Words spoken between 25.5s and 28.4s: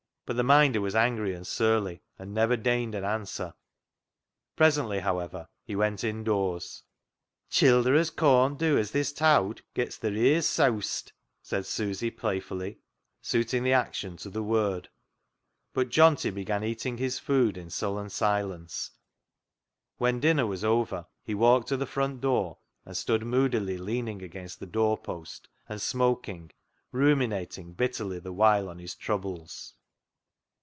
and smoking, ruminating bitterly the